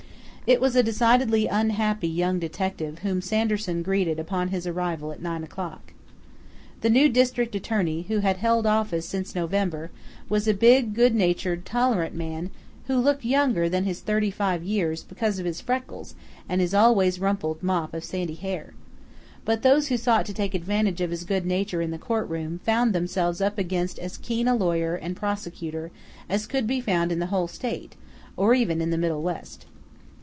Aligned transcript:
It 0.47 0.59
was 0.59 0.75
a 0.75 0.83
decidedly 0.83 1.47
unhappy 1.47 2.09
young 2.09 2.37
detective 2.37 2.99
whom 2.99 3.21
Sanderson 3.21 3.83
greeted 3.83 4.19
upon 4.19 4.49
his 4.49 4.67
arrival 4.67 5.13
at 5.13 5.21
nine 5.21 5.45
o'clock. 5.45 5.93
The 6.81 6.89
new 6.89 7.07
district 7.07 7.55
attorney, 7.55 8.01
who 8.09 8.19
had 8.19 8.35
held 8.35 8.65
office 8.65 9.07
since 9.07 9.33
November, 9.33 9.91
was 10.27 10.49
a 10.49 10.53
big, 10.53 10.93
good 10.93 11.15
natured, 11.15 11.63
tolerant 11.65 12.15
man, 12.15 12.49
who 12.87 12.97
looked 12.97 13.23
younger 13.23 13.69
than 13.69 13.85
his 13.85 14.01
35 14.01 14.61
years 14.61 15.03
because 15.03 15.39
of 15.39 15.45
his 15.45 15.61
freckles 15.61 16.15
and 16.49 16.59
his 16.59 16.73
always 16.73 17.17
rumpled 17.21 17.63
mop 17.63 17.93
of 17.93 18.03
sandy 18.03 18.35
hair. 18.35 18.73
But 19.45 19.61
those 19.61 19.87
who 19.87 19.95
sought 19.95 20.25
to 20.25 20.33
take 20.33 20.53
advantage 20.53 20.99
of 20.99 21.11
his 21.11 21.23
good 21.23 21.45
nature 21.45 21.81
in 21.81 21.91
the 21.91 21.97
courtroom 21.97 22.59
found 22.65 22.91
themselves 22.91 23.39
up 23.39 23.57
against 23.57 23.97
as 23.99 24.17
keen 24.17 24.49
a 24.49 24.55
lawyer 24.55 24.95
and 24.95 25.15
prosecutor 25.15 25.91
as 26.27 26.45
could 26.45 26.67
be 26.67 26.81
found 26.81 27.09
in 27.13 27.19
the 27.19 27.27
whole 27.27 27.47
state, 27.47 27.95
or 28.35 28.53
even 28.53 28.81
in 28.81 28.89
the 28.89 28.97
Middle 28.97 29.21
West. 29.21 29.67